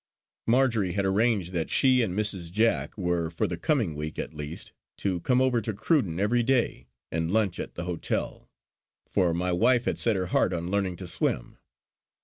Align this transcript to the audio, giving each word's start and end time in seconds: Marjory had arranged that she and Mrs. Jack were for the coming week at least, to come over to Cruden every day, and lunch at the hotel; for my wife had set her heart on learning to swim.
Marjory 0.47 0.93
had 0.93 1.05
arranged 1.05 1.53
that 1.53 1.69
she 1.69 2.01
and 2.01 2.17
Mrs. 2.17 2.51
Jack 2.51 2.97
were 2.97 3.29
for 3.29 3.45
the 3.45 3.55
coming 3.55 3.93
week 3.93 4.17
at 4.17 4.33
least, 4.33 4.71
to 4.97 5.19
come 5.19 5.39
over 5.39 5.61
to 5.61 5.73
Cruden 5.73 6.19
every 6.19 6.41
day, 6.41 6.87
and 7.11 7.31
lunch 7.31 7.59
at 7.59 7.75
the 7.75 7.83
hotel; 7.83 8.49
for 9.05 9.31
my 9.31 9.51
wife 9.51 9.85
had 9.85 9.99
set 9.99 10.15
her 10.15 10.25
heart 10.33 10.53
on 10.53 10.71
learning 10.71 10.95
to 10.95 11.07
swim. 11.07 11.59